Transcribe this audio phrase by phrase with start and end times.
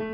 [0.00, 0.04] Hi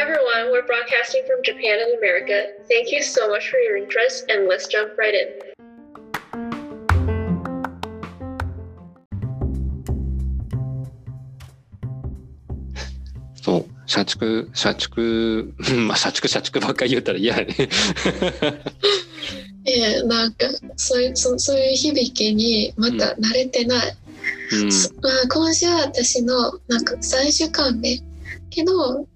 [0.00, 2.54] everyone, we're broadcasting from Japan and America.
[2.68, 5.28] Thank you so much for your interest and let's jump right in.
[13.40, 17.54] そう社畜社畜うんまあ社畜社畜ばっかり言うたら嫌やね
[19.66, 24.05] ええなんかそういうそそういう響きにまた慣れてない、うんそ
[25.02, 28.00] まあ、今週は私のなんか3週間目。
[28.50, 29.06] けど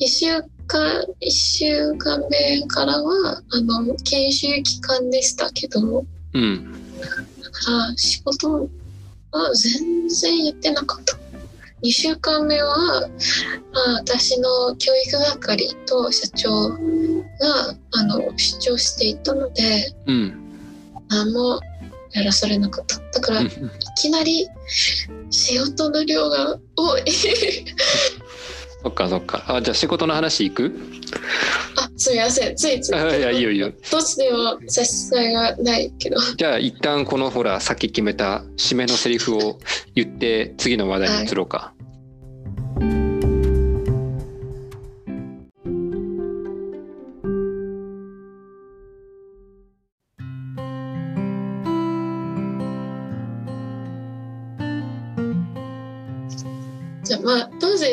[0.00, 0.26] 1週
[0.66, 6.04] 間1週間目からはあの研修期間でしたけど。
[6.34, 6.72] うん。
[7.42, 8.68] だから仕事
[9.32, 11.16] は全然やってなかった。
[11.82, 12.76] 2週間目は、
[13.72, 16.76] まあ、私の教育係と社長が
[17.92, 20.42] あの主張していたのでうん。
[21.08, 21.60] 何も
[22.16, 22.98] やらされなかった。
[23.20, 23.48] だからい
[23.96, 24.48] きなり
[25.30, 27.02] 仕事の量が多い。
[28.82, 29.44] そっかそっか。
[29.48, 30.72] あじゃあ仕事の話いく？
[31.76, 32.56] あすみません。
[32.56, 32.94] ついつい。
[32.94, 33.70] あいやいいよいいよ。
[33.90, 36.16] どっちでも差し支えがないけど。
[36.36, 39.58] じゃあ一旦このほらさっき決めた締めのセリフを
[39.94, 41.74] 言って次の話題に移ろうか、
[42.80, 43.05] じ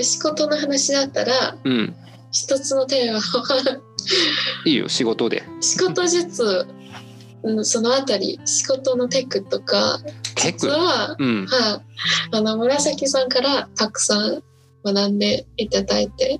[0.02, 1.95] 仕事の話だったらうん。
[2.31, 3.81] 一つのテーマは
[4.66, 5.44] いいよ仕事で。
[5.61, 6.66] 仕事術
[7.44, 9.99] うんそのあたり仕事のテクとか
[10.36, 10.59] テク？
[10.59, 11.45] 実は、うん。
[11.45, 11.81] は
[12.31, 14.44] い、あの紫さんからたくさん
[14.83, 16.39] 学んでいただいて。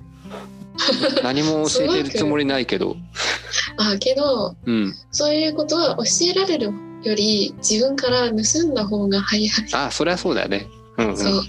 [1.22, 2.96] 何も教えてるつもりないけど。
[3.78, 4.94] あけどうん。
[5.12, 6.72] そういうことは教えられる
[7.04, 9.50] より自分から盗んだ方が早い。
[9.72, 10.66] あそりゃそうだよね。
[10.98, 11.16] うんうん。
[11.16, 11.44] そう。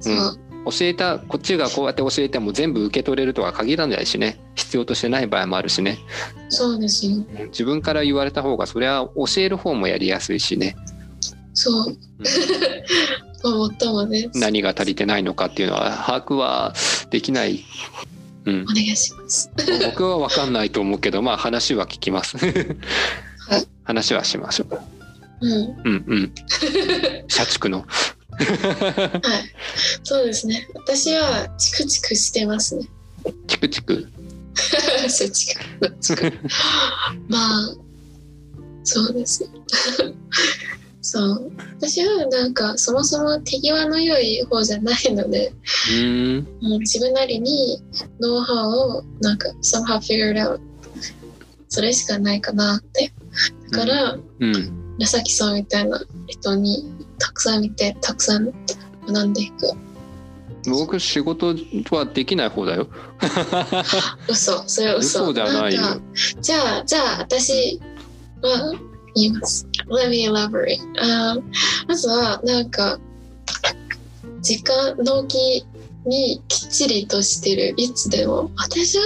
[0.00, 0.38] そう、
[0.70, 4.38] 教えたこっちがこうやって教えても全部受け取れるとは限らないしね。
[4.54, 5.98] 必要としてない場合もあるしね。
[6.48, 7.24] そうですよ。
[7.46, 10.76] 自分から言われた方がそれは教える方もやりやすいしね。
[11.54, 11.96] そう。
[13.44, 16.74] 思ったもんね何が足りてないのかっていうのは把握は
[17.10, 17.64] できない、
[18.44, 18.62] うん。
[18.62, 19.50] お、願いします。
[19.86, 22.36] 僕は分かんないと思うけどまあ話は聞きます。
[22.38, 23.66] はい。
[23.84, 24.80] 話はしましょう。
[25.40, 25.52] うん。
[25.84, 26.32] うんうん。
[27.28, 27.86] 社畜の
[28.44, 29.20] はい。
[30.04, 30.68] そうですね。
[30.74, 32.86] 私はチクチクしてますね。
[33.46, 34.06] チクチク？
[35.08, 35.96] そうチク。
[36.00, 36.32] チク
[37.28, 37.76] まあ
[38.84, 39.42] そうです。
[39.42, 39.48] ね
[41.02, 41.52] そう。
[41.78, 45.52] 私はなんかそもそも手際の良い方じゃないので
[46.60, 47.82] もう自分なりに
[48.20, 50.60] ノウハウをなんか somehow figured out
[51.68, 53.12] それしかないかなってだ
[53.70, 54.94] から、うん。
[54.98, 58.52] 紫さんみたいな人にたくさん見てたくさん
[59.06, 59.72] 学んでいく。
[60.68, 61.54] 僕仕事
[61.90, 62.88] はできない方だよ。
[64.28, 64.62] 嘘。
[64.66, 65.22] それは嘘。
[65.22, 66.00] 嘘じゃないよ。
[66.40, 67.80] じゃあじゃあ私
[68.42, 68.74] は
[69.14, 69.66] 言います。
[69.88, 71.36] Let me elaborate、あ
[71.86, 72.98] まずはなんか
[74.42, 75.64] 時間納期
[76.08, 77.74] にきっちりとしてる。
[77.76, 78.50] いつでも。
[78.56, 79.04] 私は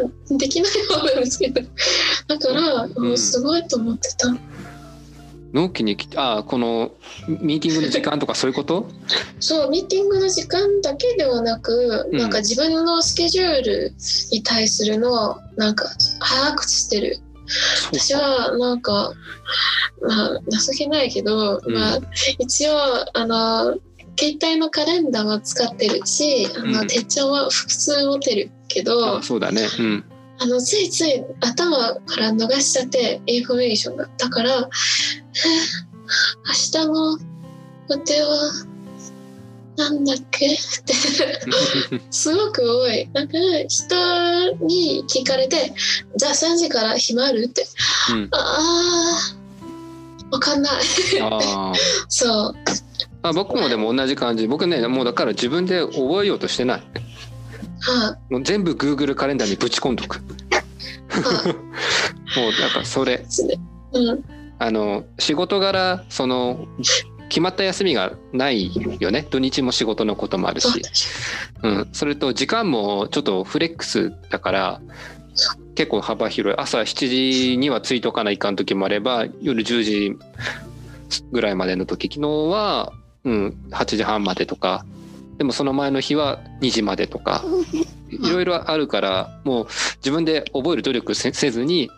[0.00, 1.60] まあできない方なんですけど。
[2.28, 3.04] だから、うん。
[3.08, 4.28] もうすごいと思ってた。
[5.52, 6.92] 納期に来てあこの
[7.28, 8.88] ミーティングの時間とかそういうこと？
[9.38, 12.18] そうミーティングの時間だけではなく、うん。
[12.18, 13.94] なんか自分のスケジュール
[14.30, 15.84] に対するのをなんか
[16.20, 17.18] 把握してる。
[17.92, 19.12] 私はなんか、
[20.00, 21.74] まあ、情けないけど、うん。
[21.74, 21.98] まあ、
[22.38, 22.74] 一応
[23.12, 23.76] あの
[24.18, 30.04] 携帯のカレンダーは使ってるしあの、うん手帳は複数持ってるけどあそうだねうん
[30.38, 34.66] あのついつい頭から逃しちゃってインフォメーションがだからえー
[36.46, 37.18] 明日の
[37.88, 38.52] 予定は
[39.76, 40.46] なんだっけ？
[40.46, 40.48] っ
[40.84, 40.92] て
[42.10, 43.08] すごく多い。
[43.14, 43.32] なんか
[43.68, 45.72] 人に聞かれて、
[46.16, 47.46] じゃあ3時から暇ある？
[47.46, 47.64] って。
[48.10, 49.32] うんあ
[50.30, 50.82] あ、わかんない。
[52.08, 52.54] そう。
[53.22, 54.46] あ僕もでも同じ感じ。
[54.46, 56.82] 僕ねもうだから自分で覚えようとしてない。
[57.80, 60.20] はもう全部 Google カレンダーにぶち込んどく。
[60.20, 60.24] も
[61.12, 63.24] あ、はうだからそれ。
[63.92, 64.24] うん。
[64.58, 66.68] あの仕事柄その
[67.28, 68.70] 決まった休みがない
[69.00, 69.26] よね。
[69.28, 70.82] 土日も仕事のこともあるし。
[71.62, 74.80] うん、それと時間もちょっとフレックスだから
[75.74, 76.58] 結構幅広い。
[76.58, 80.16] 朝7時には着いとかないかん時もあれば夜10時
[81.32, 82.92] ぐらいまでの時昨日は、
[83.24, 84.84] うん、8時半までとか
[85.38, 87.44] でもその前の日は2時までとか
[88.10, 89.66] いろいろあるからもう
[89.96, 91.90] 自分で覚える努力せせずに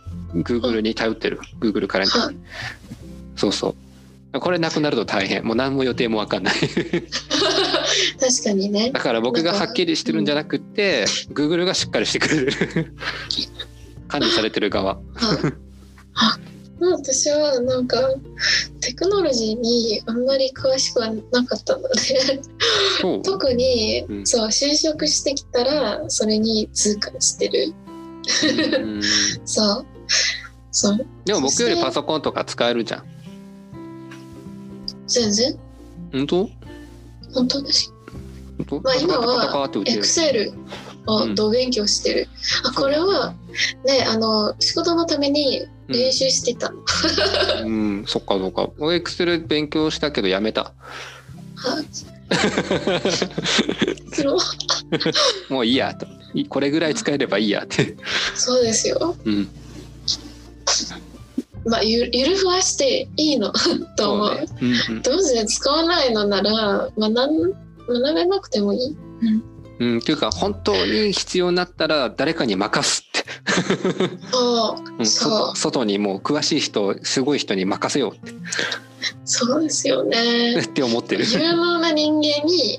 [0.42, 1.38] Google に頼ってる。
[1.60, 2.30] Google カレンダー。
[2.30, 2.38] に
[3.36, 3.76] そうそ
[4.32, 4.40] う。
[4.40, 5.44] これなくなると大変。
[5.44, 6.54] もう何も予定も分かんない。
[8.18, 8.90] 確かにね。
[8.90, 12.52] だから僕がはっきりしてるんじゃなくて Google がしっかりしてくれる。
[14.08, 14.98] 管理されてる側
[16.80, 17.98] ああ私はなんか
[18.80, 22.40] テクノロジーにあんまり詳しくはなかったので
[23.22, 24.26] 特に、うん。
[24.26, 27.74] そう就職してきたらそれに痛感してる。
[28.82, 29.02] うん。
[29.44, 29.86] そう。
[30.70, 31.06] そう。
[31.24, 33.04] でも僕よりパソコンとか使えるじゃん。
[35.06, 35.58] 全然。
[36.12, 36.50] 本当？
[37.34, 37.92] 本当です
[38.82, 40.52] まあ今はエクセル
[41.06, 42.28] をど勉強してる、
[42.64, 43.34] あこれは
[43.84, 46.78] ねあの仕事のために練習してたの、
[47.64, 48.70] うん、そっかそっか。
[48.78, 50.72] 俺エクセル勉強したけどやめた。
[55.48, 56.06] もういいやと。
[56.34, 57.96] いこれぐらい使えればいいやって。
[58.34, 59.48] そうですようん。
[61.66, 63.52] まあゆゆるふわしていいの
[63.96, 64.46] と思うそうね。
[64.88, 67.14] うんどうせ使わないのなら学ん
[67.86, 68.96] 学べなくてもいい。
[69.22, 69.42] うん。
[69.78, 73.04] うん、っていうか本当に必要になったら誰かに任す。
[74.32, 78.32] そううん、そうそ外にもう詳しい人すごい人に任せようって
[79.24, 80.58] そうですよね。
[80.60, 81.24] って思ってる。
[81.24, 82.78] 有能な人間に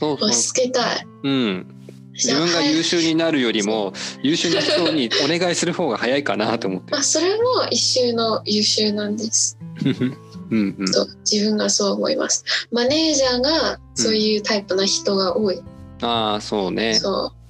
[0.00, 1.06] 押し付けたい。
[1.22, 1.66] うん。
[2.12, 9.58] 自分が優秀になるよりも優秀な人にお願いする方が早いかなと思ってまあ、それも一周の優秀なんです。
[9.82, 10.12] る。
[10.50, 10.92] うんうん。
[10.92, 12.44] と自分がそう思います。
[12.70, 15.62] マネージャーがそういうタイプな人が多い。
[16.02, 16.94] ああそうね。
[16.94, 17.41] そう。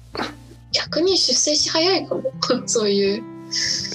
[0.73, 2.23] 逆に出世し早いかも。
[2.65, 3.23] そういう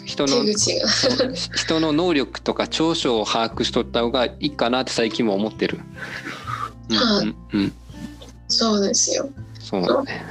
[0.04, 0.44] 人の。
[1.54, 5.80] 人の能力とか長所を把握しとった方がいいかなって最近も思ってる。
[6.90, 7.72] うんはいうんうん、
[8.48, 9.28] そうですよ。
[9.60, 10.22] そうだね。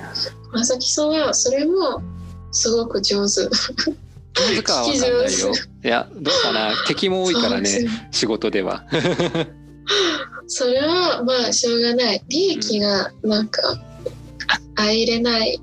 [0.52, 2.02] まさきさんはそれも
[2.52, 3.42] すごく上手。
[3.42, 5.54] 上手かは分かんないよ。
[5.84, 8.86] いやどうかな敵も多いからね仕事では。
[10.48, 12.24] それはまあしょうがない。
[12.30, 13.62] 利益がなんか、
[14.76, 15.62] あ入れない。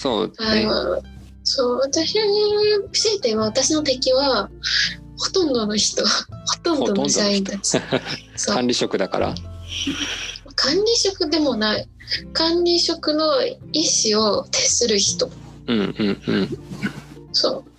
[0.00, 0.64] そうあね。
[0.64, 1.02] の
[1.44, 4.48] そう、私、強いて言えば私の敵は、
[5.18, 7.78] ほとんどの人、 ほとんどの社員たち。
[8.46, 9.34] 管理職だから。
[10.54, 11.88] 管理職でもない。
[12.32, 15.30] 管理職の意思を徹する人。
[15.66, 16.58] うんうんうん。
[17.32, 17.70] そう。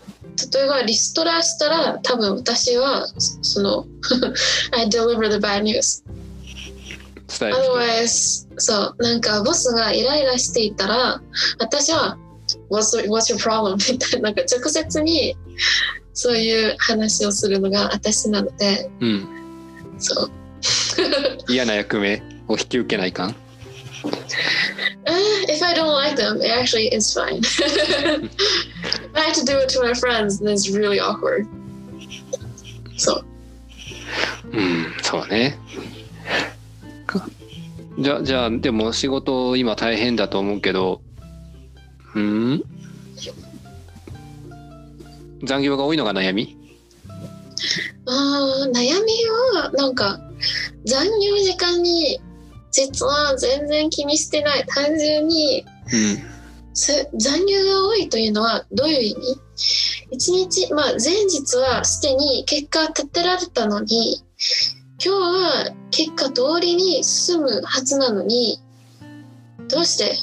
[0.54, 3.08] 例えばリストラしたら多分私は
[3.42, 3.86] その
[4.72, 6.04] I deliver the bad news
[7.40, 7.74] 伝える人。
[7.74, 11.22] otherwise そうなんかボスがイライラしていたら
[11.60, 12.18] 私は
[12.70, 13.76] What's, what's your problem?
[13.92, 15.36] みたいななんか直接に
[16.14, 19.28] そういう話をするのが私なのでうん。
[19.98, 20.32] そう
[21.48, 23.36] 嫌な役目を引き受けないかん。
[25.06, 27.40] Uh, if I don't like them, it actually is fine.
[27.40, 31.48] if I have to do it to my friends, then it's really awkward.
[32.98, 33.26] そう。
[34.52, 35.58] うんそうね。
[37.20, 37.28] か。
[38.00, 41.02] じゃじゃあでも仕事今大変だと思うけど。
[42.16, 42.64] うん？
[45.44, 46.58] 残業が多いのが悩み？
[48.06, 49.14] あー悩み
[49.56, 50.20] はなんか
[50.86, 52.20] 残業時間に
[52.72, 54.66] 実は全然気にしてない。
[54.68, 56.32] 単純にうん。
[56.74, 59.42] す残業が多いというのはどういう意味？
[60.12, 64.24] 一日まあ前日はすでに結果立てられたのに
[65.04, 68.62] 今日は結果通りに進むはずなのに
[69.68, 70.12] どうして？
[70.12, 70.16] っ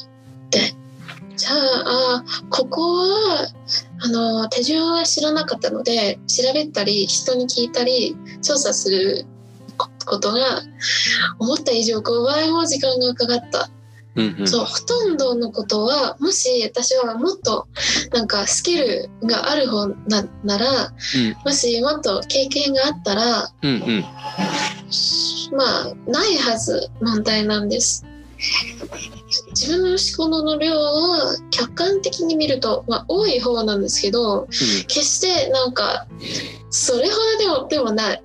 [0.51, 0.75] て。
[1.37, 3.49] じゃああここは
[4.01, 9.27] あの手順は知らなかったので調べたり人に聞いたり調査する
[9.77, 10.63] こことが
[11.41, 13.71] 思った以上5倍も時間がかかった。
[14.15, 14.49] うんうん。
[14.49, 17.69] そうほとんどのことはもし私はもっと
[18.13, 20.93] なんかスキルがある方ななら
[21.45, 24.05] もしもっと経験があったらうんうん
[25.53, 28.05] まあないはず問題なんです。
[29.51, 34.47] 自分の仕事の量は客観的に見ると、まあ、多い方なんですけど
[34.87, 36.07] 決してなんか
[36.71, 38.23] それほどでもでもない。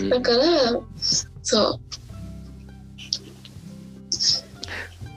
[0.00, 0.08] うん。
[0.08, 0.36] だから
[1.42, 1.80] そう。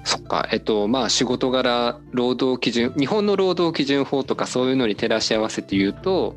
[0.03, 0.49] そっか。
[0.51, 6.35] えっとまあ仕事柄労働基準日本の労働基準法とかそういうのに照らし合わせて言うと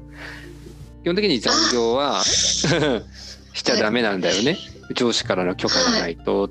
[1.02, 2.23] 基本的に残業は
[3.55, 4.59] しちゃダメなんだよね、
[4.95, 6.51] 上司からの許可がないと。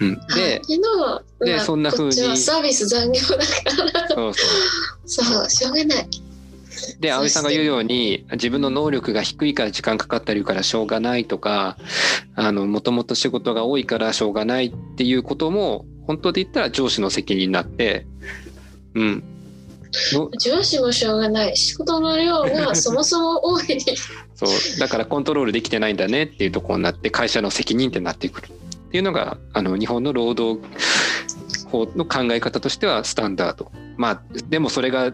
[0.00, 3.44] うん、でけどまあでそんな風にこっちはサービス残業だか
[3.96, 4.08] ら。
[4.14, 5.24] そうそう。
[5.24, 6.08] そうしょうがない。
[7.00, 11.76] で葵さんが言うように自分の能力が低いから時間かかったりからしょうがないとか
[12.36, 18.06] あのもともと仕事が多いからしょうがないっていうことも本当で言ったら上司の責任になって
[18.94, 19.24] うん。
[20.12, 21.56] の上司もしょうがない。
[21.56, 23.78] 仕事の量がそもそも多い
[24.38, 28.46] そうだからコントロールできてないんだねっていうところになって会社の責任ってなってくる。
[28.46, 30.64] っていうのがあの日本の労働
[31.68, 33.72] 法の考え方としてはスタンダード。
[33.96, 35.12] まあでもそれが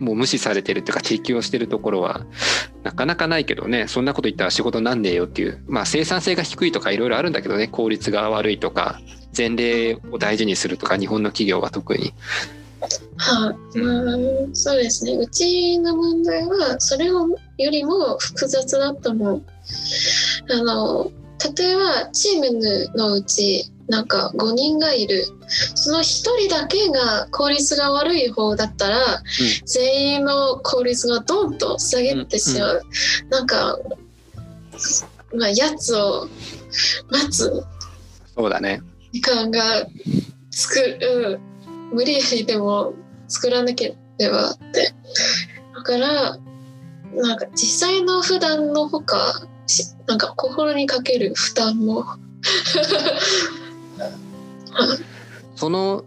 [0.00, 2.26] もう無視されてるっていうか適用してるところは
[2.82, 3.86] なかなかないけどね。
[3.86, 5.62] そんなこと言ったら仕事なんねえよっていう。
[5.68, 7.68] まあ生産性が低いとかいろいろあるんだけどね。
[7.68, 9.00] 効率が悪いとか
[9.36, 12.12] 前例を大事にするとか日本の企業は特に。
[13.16, 14.16] はい、まあ、
[14.52, 15.14] そうですね。
[15.14, 19.42] うちの問題は、それよりも複雑だと思う。
[20.50, 21.10] あの、
[21.56, 25.26] 例えば、チームのうち、なんか5人がいる。
[25.74, 29.22] その1人だけが効率が悪い方だったら、
[29.66, 32.82] 全員の効率がどんと下げてしまう。
[33.30, 33.78] なんか、
[35.34, 36.28] まあ、やつを
[37.10, 37.64] 待つ
[38.34, 39.86] そうだね時間が
[40.50, 41.40] 作る、
[41.92, 42.94] 無理やりでも
[43.28, 44.94] 作らなければって。
[45.74, 46.38] だから、
[47.14, 52.04] なんか実際の普段のほか、しなんか心にかける負担も。
[55.56, 56.04] その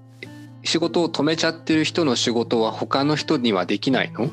[0.64, 4.26] 仕事を止めちゃってる人の仕事は他の人にはできないの？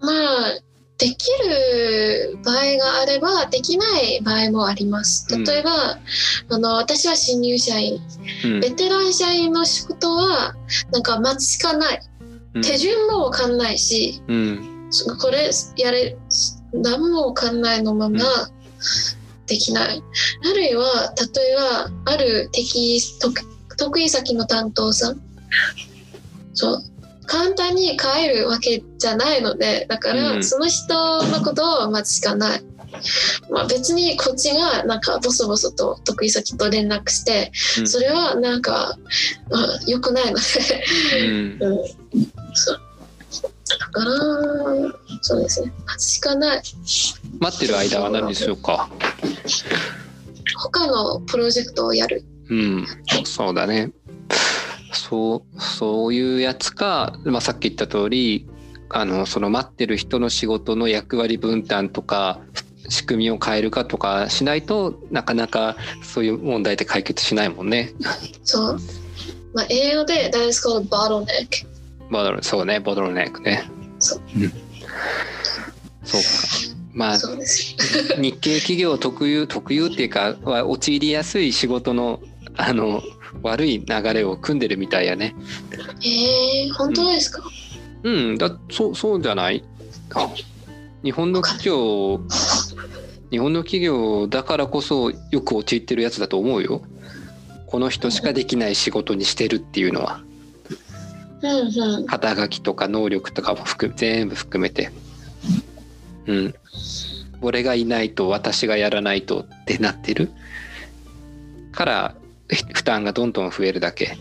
[0.00, 0.60] まあ、
[0.98, 5.26] できる場合があれば、できない場合もあります。
[5.32, 5.44] うん。
[5.44, 5.98] 例えば、
[6.50, 8.00] あの、私は新入社員。
[8.44, 8.60] うん。
[8.60, 10.56] ベテラン社員の仕事は、
[10.90, 12.00] なんか待つしかない。
[12.54, 12.62] うん。
[12.62, 14.78] 手順もわかんないし、うん。
[15.20, 16.16] これやれ
[16.72, 18.18] 何も考えのまま
[19.46, 20.02] できない、
[20.50, 23.34] あるいは例えばある敵得
[23.76, 25.20] 得意先の担当さん。
[26.54, 26.82] そう
[27.28, 30.42] 簡単に変えるわけじゃないのでだから、うん。
[30.44, 32.62] その人のことを待つしかない、
[33.50, 37.86] まあ、別にこっちがなんかボソボソと得意先と連絡して、うん。
[37.86, 38.98] それはなんか、
[39.50, 40.84] まあ、良くないので。
[41.20, 41.58] うん。
[41.60, 41.86] うん、
[42.54, 42.80] そう。
[43.78, 44.10] だから、
[45.20, 45.70] そうですね。
[45.86, 46.62] 待つしかない。
[47.38, 48.88] 待ってる間は何でしょうか？
[50.56, 52.24] 他のプロジェクトをやる。
[52.48, 52.86] うん。
[53.24, 53.92] そうだね
[54.92, 58.48] そうそういうやつか、まあ、さっき言った通り
[58.90, 62.40] あのその待ってる人の仕事の役割分担とか
[62.88, 67.92] 仕組みを変えるかとかしないとなかなかそういう問題って解決しないもんね。
[68.44, 68.78] そう。
[69.54, 71.66] まあ、英語で That is called bottleneck。
[72.10, 73.70] ボドルそうねボドルネックね。
[73.98, 74.52] そううん
[76.04, 77.18] そうかまあ。
[77.18, 82.20] 日系企業特有特有っていうかは陥りやすい仕事の
[82.56, 83.02] あの
[83.42, 85.34] 悪い流れを組んでるみたいやね。
[86.02, 87.42] えー、本当ですか、
[88.02, 89.64] うんだそうそうじゃない？
[91.02, 92.20] 日本の企業
[93.30, 96.82] 日本の企業だからこそよく陥ってるやつだと思うよ。
[97.66, 100.22] この人しかできない仕事にしてるっていうのは
[101.42, 102.06] うんうん。
[102.06, 104.90] 肩書きとか能力とかも含全部含めて。
[106.26, 106.54] うん。
[107.42, 110.30] 俺がいないと私がやらないとってなってる？
[111.70, 112.17] からひ
[112.48, 114.18] 負担がどんどん増えるだけ。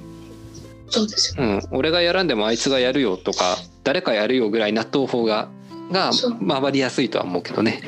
[0.89, 1.43] そうですよ。
[1.43, 1.61] うん。
[1.71, 5.49] 俺がやらんでもあいつがやるよとか誰かやるよぐらい納豆法が
[5.91, 6.11] が
[6.47, 7.81] 回りやすいとは思うけどね。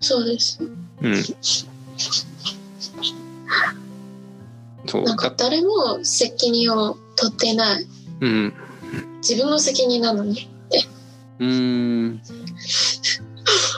[0.00, 0.68] そうですよ。
[1.00, 1.22] うん。
[4.86, 7.86] そうなんかだ誰も責任を取ってない。
[8.20, 8.54] うん。
[9.18, 10.50] 自分の責任なのに。
[11.38, 12.20] うーん。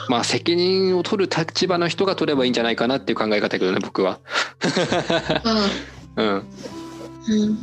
[0.09, 4.19] まあ責任を取る立場の人が取ればいいんじゃないかなっていう考え方だけどね僕は。
[4.63, 5.69] あ
[6.15, 6.27] うん。
[6.27, 6.43] あ
[7.29, 7.57] うん。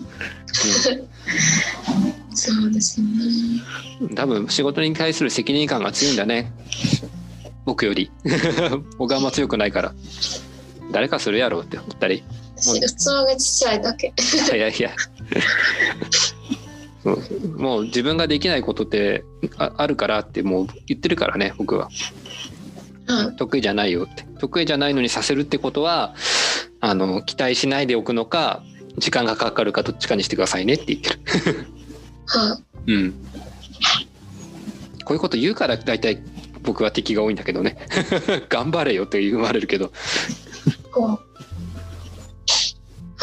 [2.36, 3.06] そうですね。
[4.14, 6.52] 多分仕事に対する責任感が強いんだね
[7.64, 8.10] 僕より
[8.98, 9.94] 僕はあんま強くないから
[10.92, 12.22] 誰かするやろうって思ったり
[12.56, 14.12] 私器がちっちゃいだけ。
[14.54, 14.90] いやいや
[17.56, 19.24] もう自分ができないことって
[19.58, 21.88] ああるからってもう言ってるからね僕は
[23.06, 23.36] うん。
[23.36, 26.14] 得意じゃないよって得意じゃないのにさせるってことは
[26.86, 28.62] あの期待しないでおくのか
[28.98, 31.08] 時間がかかるかどっちかにしてくださいねって言って
[31.50, 31.66] る。
[32.26, 32.92] はい。
[32.92, 33.12] うん。
[35.06, 36.22] こういうこと言うから大体
[36.62, 37.78] 僕は敵が多いんだけどね。
[38.50, 39.92] 頑張れよって言われるけど。
[40.92, 41.08] こう。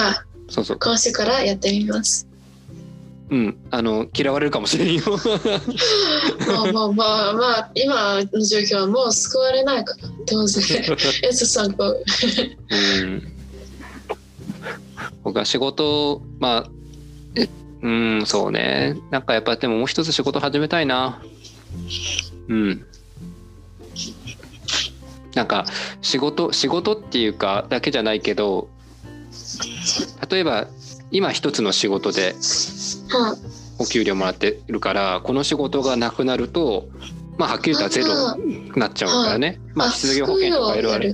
[0.02, 0.16] はい。
[0.50, 0.80] そうそう。
[0.80, 2.28] 今週からやってみます。
[3.30, 3.58] うん。
[3.70, 5.04] あの嫌われるかもしれんよ。
[6.48, 13.41] まあまあまあまあ今の状況はもう救われないから当然 It's a 参考うん
[15.24, 16.70] 僕は仕事まあ
[17.36, 17.50] え
[17.82, 18.98] うんそうね。
[19.10, 21.22] なんかやっぱでももう一つ仕事始めたいな。
[22.48, 22.86] うん。
[25.36, 25.66] なんか
[26.02, 28.70] 仕事仕事っていうかだけじゃないけど
[30.30, 30.68] 例えば
[31.10, 32.36] 今一つの仕事で
[33.10, 33.38] は
[33.80, 36.90] お給料もらってるからこの仕事がなくなると
[37.42, 41.14] まあはっきり言ったらゼロになっちゃうからね、まあ失業保険とかいろいろう。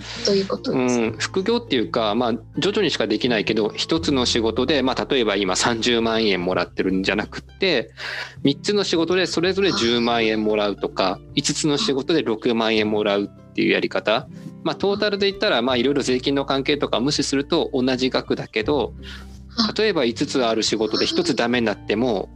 [0.77, 7.91] ん、副業っていうか、まあ、徐々にしかできないけど一つの仕事で、まあ、例えば今30万円もらってるんじゃなくって
[8.43, 14.27] 3つの仕事でそれぞれ10万円もらうとか5つの仕事で6万円もらうっていうやり方、
[14.65, 18.93] まあ、トータルで言ったらまあいろいろ税金の関係とか無視すると同じ額だけど
[19.77, 22.27] 例えば5つある仕事で1つダメになっても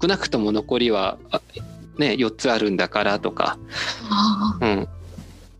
[0.00, 1.40] 少なくとも残りは、あ
[1.98, 3.58] ね、4つあるんだからとか。
[4.10, 4.88] あうん、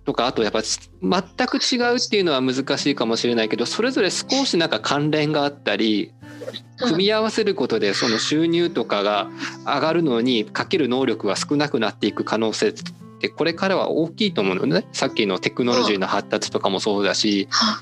[0.05, 9.29] とかあとやっぱ全く違うっていうのは難しいかもしれないけどそれぞれ少しなんか関連があったりー組み合わせることでその収入とかが
[9.65, 12.73] 上がるのにかける能力が少なくなっていく可能性っ
[13.21, 14.87] てこれからは大きいと思うのね。
[14.93, 17.81] さっきのテクノロジーの発達とかもそうだしは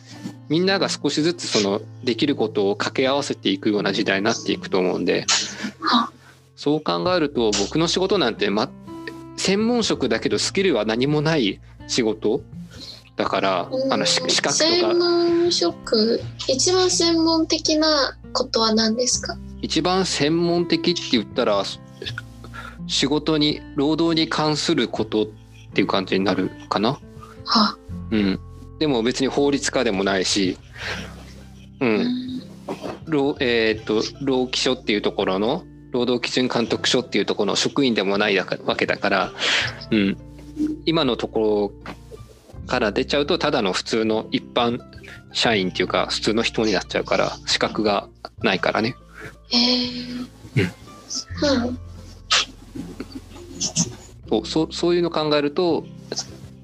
[0.48, 5.26] みんなが少しずつそのできることを掛け合わせていくような時代になっていくと思うんで。
[5.80, 6.10] は
[6.56, 8.70] そう考えると僕の仕事なんて、ま、
[9.36, 12.40] 専門職だけどスキルは何もない仕事
[13.16, 14.70] だからあのし資格とか。
[14.70, 16.20] 専門職。
[16.48, 19.36] 一番専門的なことは何ですか？
[19.62, 21.62] 一番専門的って言ったら
[22.86, 25.26] 仕事に労働に関することっ
[25.74, 26.98] ていう感じになるかな。
[27.44, 27.76] は。
[28.10, 28.40] うん、
[28.78, 30.56] でも別に法律家でもないし、
[31.80, 31.98] う、うん。
[32.00, 32.42] ん
[33.06, 38.44] 労えーっと労基署っていうところの労働基準監督署っていうところの職員でもないわ
[38.76, 39.32] けだから、
[39.92, 40.16] うん、
[40.86, 41.72] 今のとこ
[42.58, 44.80] ろから出ちゃうとただの普通の一般
[45.32, 48.08] 社員っていうか普通の人になっちゃうから資格が
[48.42, 48.96] ないからね。
[49.52, 50.68] えー。
[51.36, 51.78] うん。
[54.28, 55.86] そうそうそういうの考えると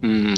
[0.02, 0.34] うん。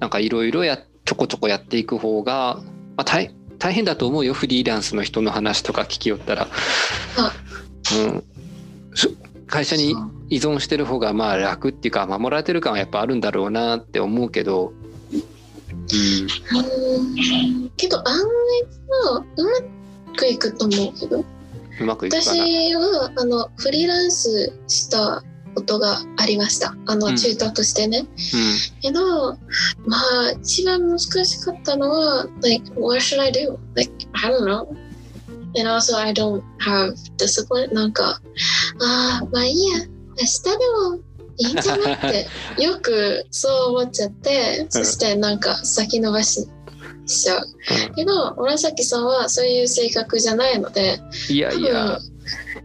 [0.00, 2.60] なんかいろいろやちょこちょこやっていく方が、
[2.96, 4.32] まあ、大大変だと思うよ。
[4.32, 6.48] フリーランスの人の話とか聞きよったら。
[7.96, 8.24] うん、
[8.94, 9.16] し
[9.46, 9.94] 会社に
[10.28, 14.72] 依存してる方がまあ楽っていうか守られてる感はやっぱあるんだろうなって思うけど、
[15.70, 17.70] うん。
[17.76, 18.24] けど案外
[19.12, 21.18] はうまくいくと思うけど。
[21.18, 21.24] うん、
[21.80, 22.32] うまくいくかな。
[22.32, 25.22] 私はあのフリーランスした
[25.54, 26.74] ことがありました。
[26.86, 28.06] あうんのチューターとしてね、
[28.80, 29.32] けど
[29.86, 33.58] まあ一番難しかったのは like what should I do?
[33.74, 34.89] Like I don't know
[35.56, 37.72] and also I don't have discipline.
[37.74, 38.20] なんか
[38.82, 39.78] ああまあいいや。
[40.18, 41.00] 明日でも
[41.38, 42.28] いいんじゃないって
[42.62, 46.46] よくそう思っちゃってそしてなんか先延ばし
[47.06, 47.46] しちゃう。
[47.88, 47.94] うん。
[47.94, 51.98] けど紫さんはそういう性格じゃないのでいやいや。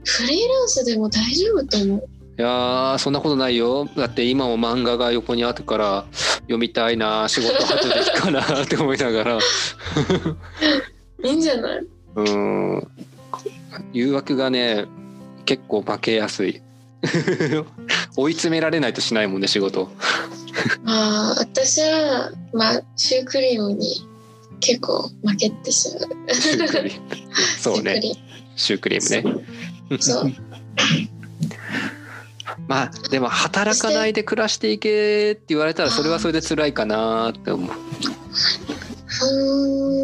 [0.07, 2.09] フリーランスでも大丈夫と思う。
[2.37, 3.87] いやーそんなことないよ。
[3.95, 6.05] だって今も漫画が横にあるから
[6.41, 9.39] 読みたいな仕事後でいいかなって思いながら。
[11.23, 11.81] いいんじゃない？
[12.15, 12.87] うん。
[13.93, 14.85] 誘惑がね
[15.45, 16.61] 結構負けやすい。
[18.17, 19.91] 追い詰められないとしないもんね仕事。
[20.83, 24.07] まあ私はまあシュークリームに
[24.59, 26.33] 結構負けてしまう。
[26.33, 27.07] シュークリーム。
[27.59, 28.01] そうね。
[28.55, 29.33] シュークリーム。
[29.33, 29.45] ね。
[29.99, 30.33] そう。
[32.67, 37.71] まあでも働かないで暮らしていけって言われたらそれはそれで辛いかなって思う。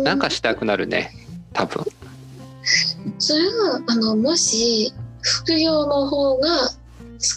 [0.04, 1.13] なんかしたくなるね
[1.54, 1.86] 多分
[3.19, 6.75] それはあのもし副業の方が好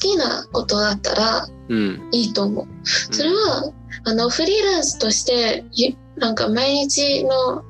[0.00, 3.72] きなことだったらうんいいと思うそれは
[4.04, 7.64] あのフリーランスとしてゆなんか毎日の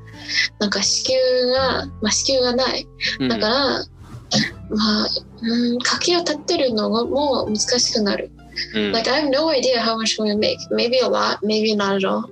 [0.58, 1.12] なんか支給
[1.52, 2.86] が、まあ、支給がない
[3.20, 5.08] うんだから、まあ、
[5.42, 8.30] うん、家計を立てるのがもう難しくなる。
[8.74, 10.58] うん Like, I have no idea how much gonna make.
[10.70, 12.30] Maybe a lot, maybe not at all.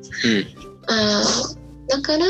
[0.87, 2.27] あーだから。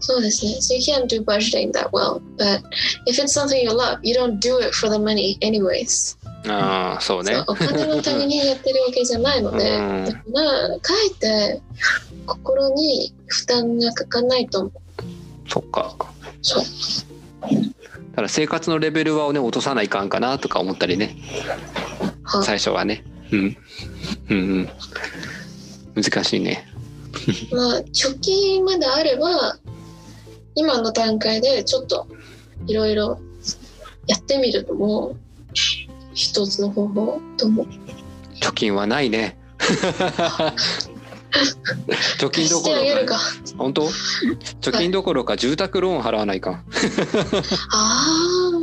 [0.00, 2.22] So you can't do budgeting that well.
[2.36, 2.62] But
[3.06, 6.16] if it's something you love, you don't do it for the money anyways.
[6.44, 11.60] うんああそうねそうお金のためにやってるわけじゃないので、うんだから、かえって
[12.24, 14.72] 心に負担がかかないと思う。
[15.48, 15.94] そっか
[16.40, 16.64] そう。
[18.14, 21.16] ただ生活のレベルはね落とさないかんかなとか思ったりね
[22.22, 23.56] はい最初はねうん
[24.28, 24.68] うん
[25.94, 26.66] うん難しいね
[27.52, 29.56] まあ貯金まであれば
[30.54, 32.06] 今の段階でちょっと
[32.66, 33.18] いろいろ
[34.06, 35.16] やってみるのも
[36.14, 37.66] 一つの方法と思う。
[38.40, 39.36] 貯金はないね
[42.18, 43.18] 貯金どしころか。
[43.58, 43.82] 本当？
[44.62, 46.64] 貯金どころか住宅ローン払わないか
[47.72, 48.60] あ。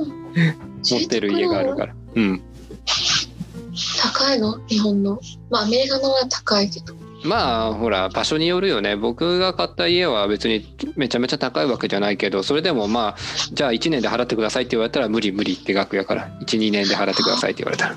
[0.83, 2.41] 持ってる家があるからうん
[4.01, 4.59] 高いの？
[4.67, 5.19] 日本の。
[5.49, 6.93] まあアメリカのは高いけど。
[7.27, 8.95] まあほら場所によるよね。
[8.95, 13.15] 僕が買った家は別にめちゃめちゃ高いわけじゃないけどそれでもまあ
[13.51, 16.29] じゃあ1年で払ってくださいって言われたら無理無理って額やから。
[16.45, 17.95] 12年で払ってくださいって言われたら。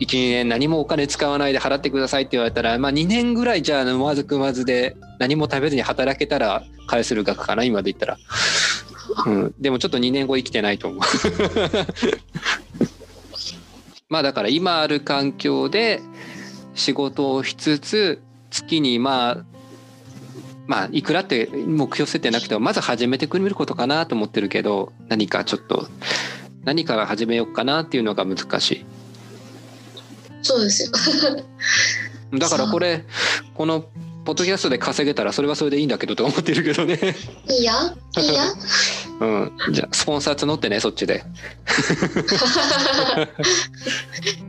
[0.00, 8.16] 12年何もお金使わないで払ってくださいって言われたらまあ2年ぐらいじゃあ飲まず食わずで何も食べずに働けたら返せる額かな今で言ったら。
[9.26, 11.00] うん、でもちょっと2年後生きてないと思う。
[14.08, 16.00] まあだから今ある環境で
[16.74, 19.44] 仕事をしつつ月にまあ
[20.66, 25.88] まあいくらって目標設定なくてもまず始めてくれることかなと思ってるけど何かちょっと
[26.64, 28.86] 何から始めようかなっていうのが難しい
[30.42, 30.90] そうですよ。
[32.38, 33.04] だからこれ
[33.54, 33.86] この
[34.24, 36.98] ポッドキャストで稼げたらそれはそれでいいんだけどと思ってるけどね。
[37.48, 37.74] いいや
[38.18, 38.44] いいや。
[39.20, 39.52] うん。
[39.72, 41.22] じゃあスポンサー募ってねそっちで。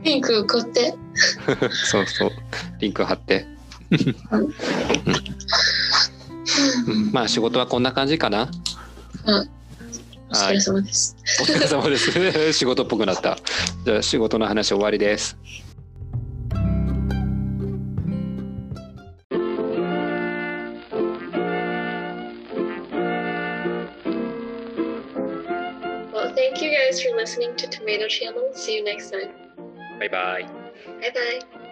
[0.02, 0.94] ピンク買って。
[1.70, 2.30] そうそう。
[2.80, 3.46] リンク貼って。
[4.30, 4.54] うん。
[7.12, 8.50] まあ仕事はこんな感じかな。
[9.26, 9.50] うん。
[10.28, 11.16] お疲れはい様です。
[11.40, 12.52] お疲れ様です。
[12.54, 13.36] 仕事っぽくなった。
[13.84, 15.36] じゃあ仕事の話終わりです
[27.26, 28.52] listening to Tomato Channel.
[28.54, 29.32] See you next time.
[29.98, 30.42] Bye bye.
[31.00, 31.65] Bye bye.